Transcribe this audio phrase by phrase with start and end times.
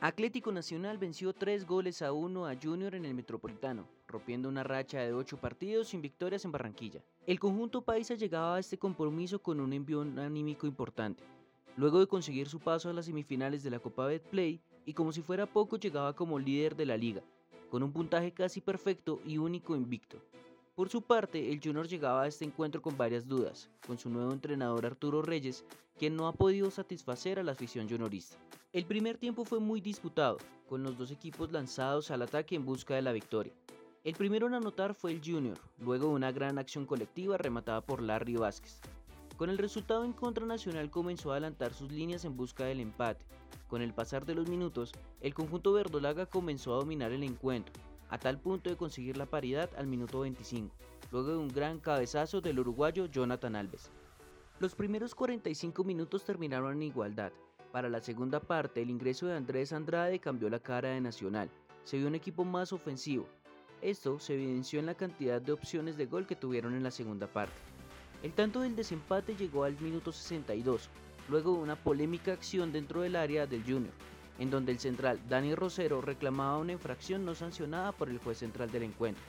[0.00, 5.00] Atlético Nacional venció 3 goles a 1 a Junior en el Metropolitano, rompiendo una racha
[5.00, 7.02] de 8 partidos sin victorias en Barranquilla.
[7.26, 11.24] El conjunto paisa llegaba a este compromiso con un envío anímico importante,
[11.78, 15.22] luego de conseguir su paso a las semifinales de la Copa Betplay y como si
[15.22, 17.22] fuera poco llegaba como líder de la liga,
[17.70, 20.18] con un puntaje casi perfecto y único invicto.
[20.76, 24.30] Por su parte, el Junior llegaba a este encuentro con varias dudas, con su nuevo
[24.30, 25.64] entrenador Arturo Reyes,
[25.96, 28.36] quien no ha podido satisfacer a la afición juniorista.
[28.74, 30.36] El primer tiempo fue muy disputado,
[30.68, 33.54] con los dos equipos lanzados al ataque en busca de la victoria.
[34.04, 38.02] El primero en anotar fue el Junior, luego de una gran acción colectiva rematada por
[38.02, 38.78] Larry Vázquez.
[39.38, 43.24] Con el resultado en contra Nacional comenzó a adelantar sus líneas en busca del empate.
[43.66, 47.72] Con el pasar de los minutos, el conjunto verdolaga comenzó a dominar el encuentro,
[48.08, 50.74] a tal punto de conseguir la paridad al minuto 25,
[51.10, 53.90] luego de un gran cabezazo del uruguayo Jonathan Alves.
[54.58, 57.32] Los primeros 45 minutos terminaron en igualdad.
[57.72, 61.50] Para la segunda parte, el ingreso de Andrés Andrade cambió la cara de Nacional.
[61.84, 63.26] Se vio un equipo más ofensivo.
[63.82, 67.26] Esto se evidenció en la cantidad de opciones de gol que tuvieron en la segunda
[67.26, 67.54] parte.
[68.22, 70.88] El tanto del desempate llegó al minuto 62,
[71.28, 73.92] luego de una polémica acción dentro del área del Junior,
[74.38, 78.70] en donde el central Dani Rosero reclamaba una infracción no sancionada por el juez central
[78.70, 79.22] del encuentro.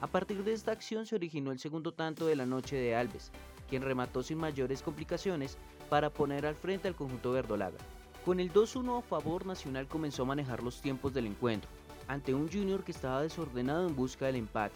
[0.00, 3.32] A partir de esta acción se originó el segundo tanto de la noche de Alves,
[3.68, 5.56] quien remató sin mayores complicaciones
[5.88, 7.78] para poner al frente al conjunto verdolaga.
[8.24, 11.70] Con el 2-1 a favor, Nacional comenzó a manejar los tiempos del encuentro,
[12.08, 14.74] ante un Junior que estaba desordenado en busca del empate.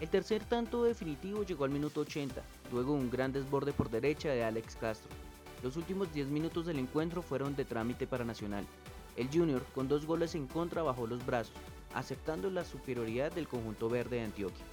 [0.00, 4.44] El tercer tanto definitivo llegó al minuto 80, luego un gran desborde por derecha de
[4.44, 5.10] Alex Castro.
[5.62, 8.66] Los últimos 10 minutos del encuentro fueron de trámite para Nacional,
[9.16, 11.54] el Junior, con dos goles en contra, bajó los brazos,
[11.94, 14.64] aceptando la superioridad del conjunto verde de Antioquia.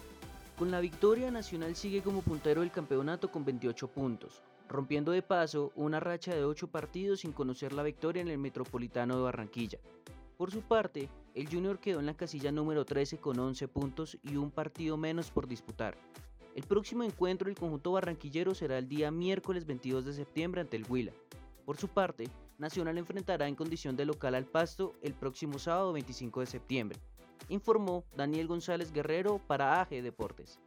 [0.57, 5.71] Con la victoria, Nacional sigue como puntero del campeonato con 28 puntos, rompiendo de paso
[5.75, 9.79] una racha de 8 partidos sin conocer la victoria en el Metropolitano de Barranquilla.
[10.37, 14.35] Por su parte, el Junior quedó en la casilla número 13 con 11 puntos y
[14.35, 15.97] un partido menos por disputar.
[16.55, 20.85] El próximo encuentro del conjunto barranquillero será el día miércoles 22 de septiembre ante el
[20.89, 21.13] Huila.
[21.65, 22.27] Por su parte,
[22.59, 26.99] Nacional enfrentará en condición de local al Pasto el próximo sábado 25 de septiembre,
[27.47, 30.59] informó Daniel González Guerrero para AG Deportes.